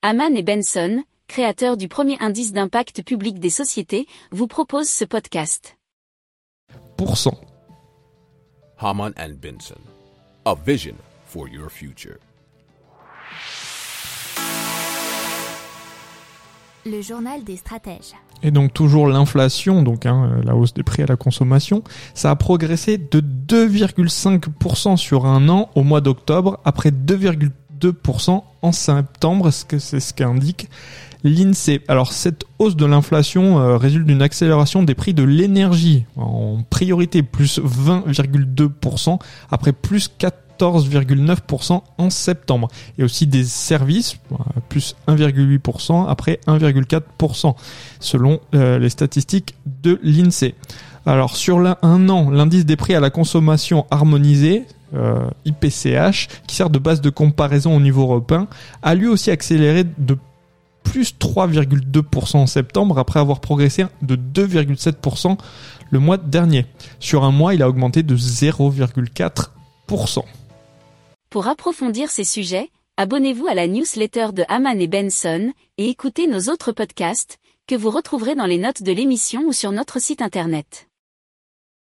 Haman 0.00 0.36
et 0.36 0.44
Benson, 0.44 1.02
créateurs 1.26 1.76
du 1.76 1.88
premier 1.88 2.16
indice 2.20 2.52
d'impact 2.52 3.02
public 3.02 3.40
des 3.40 3.50
sociétés, 3.50 4.06
vous 4.30 4.46
proposent 4.46 4.88
ce 4.88 5.04
podcast. 5.04 5.76
Pourcent. 6.96 7.34
Haman 8.78 9.12
and 9.18 9.32
Benson. 9.42 9.80
A 10.44 10.54
vision 10.54 10.94
for 11.24 11.48
your 11.48 11.68
future. 11.68 12.18
Le 16.86 17.02
journal 17.02 17.42
des 17.42 17.56
stratèges. 17.56 18.14
Et 18.44 18.52
donc 18.52 18.72
toujours 18.72 19.08
l'inflation, 19.08 19.82
donc 19.82 20.06
hein, 20.06 20.40
la 20.44 20.54
hausse 20.54 20.74
des 20.74 20.84
prix 20.84 21.02
à 21.02 21.06
la 21.06 21.16
consommation, 21.16 21.82
ça 22.14 22.30
a 22.30 22.36
progressé 22.36 22.98
de 22.98 23.20
2,5% 23.20 24.96
sur 24.96 25.26
un 25.26 25.48
an 25.48 25.70
au 25.74 25.82
mois 25.82 26.00
d'octobre, 26.00 26.60
après 26.64 26.90
2,2% 26.90 28.44
en 28.62 28.72
septembre, 28.72 29.50
c'est 29.50 30.00
ce 30.00 30.14
qu'indique 30.14 30.68
l'INSEE. 31.24 31.80
Alors 31.88 32.12
cette 32.12 32.44
hausse 32.58 32.76
de 32.76 32.86
l'inflation 32.86 33.58
euh, 33.58 33.76
résulte 33.76 34.06
d'une 34.06 34.22
accélération 34.22 34.82
des 34.82 34.94
prix 34.94 35.14
de 35.14 35.22
l'énergie, 35.22 36.04
en 36.16 36.62
priorité 36.68 37.22
plus 37.22 37.58
20,2%, 37.58 39.18
après 39.50 39.72
plus 39.72 40.10
14,9% 40.18 41.82
en 41.98 42.10
septembre. 42.10 42.68
Et 42.98 43.04
aussi 43.04 43.26
des 43.26 43.44
services, 43.44 44.16
euh, 44.32 44.36
plus 44.68 44.94
1,8% 45.06 46.06
après 46.08 46.40
1,4% 46.46 47.54
selon 48.00 48.40
euh, 48.54 48.78
les 48.78 48.90
statistiques 48.90 49.54
de 49.66 49.98
l'INSEE. 50.02 50.54
Alors 51.08 51.36
sur 51.38 51.58
un 51.58 52.08
an, 52.10 52.28
l'indice 52.28 52.66
des 52.66 52.76
prix 52.76 52.94
à 52.94 53.00
la 53.00 53.08
consommation 53.08 53.86
harmonisé, 53.90 54.66
euh, 54.92 55.30
IPCH, 55.46 56.28
qui 56.46 56.54
sert 56.54 56.68
de 56.68 56.78
base 56.78 57.00
de 57.00 57.08
comparaison 57.08 57.74
au 57.74 57.80
niveau 57.80 58.02
européen, 58.02 58.46
a 58.82 58.94
lui 58.94 59.06
aussi 59.06 59.30
accéléré 59.30 59.84
de 59.84 60.18
plus 60.82 61.14
3,2% 61.18 62.36
en 62.36 62.46
septembre 62.46 62.98
après 62.98 63.20
avoir 63.20 63.40
progressé 63.40 63.86
de 64.02 64.16
2,7% 64.16 65.38
le 65.90 65.98
mois 65.98 66.18
dernier. 66.18 66.66
Sur 67.00 67.24
un 67.24 67.32
mois, 67.32 67.54
il 67.54 67.62
a 67.62 67.70
augmenté 67.70 68.02
de 68.02 68.14
0,4%. 68.14 70.24
Pour 71.30 71.48
approfondir 71.48 72.10
ces 72.10 72.24
sujets, 72.24 72.68
abonnez-vous 72.98 73.46
à 73.46 73.54
la 73.54 73.66
newsletter 73.66 74.32
de 74.34 74.44
Haman 74.48 74.78
et 74.78 74.88
Benson 74.88 75.52
et 75.78 75.88
écoutez 75.88 76.26
nos 76.26 76.52
autres 76.52 76.72
podcasts 76.72 77.38
que 77.66 77.76
vous 77.76 77.88
retrouverez 77.88 78.34
dans 78.34 78.44
les 78.44 78.58
notes 78.58 78.82
de 78.82 78.92
l'émission 78.92 79.44
ou 79.46 79.54
sur 79.54 79.72
notre 79.72 80.02
site 80.02 80.20
internet. 80.20 80.87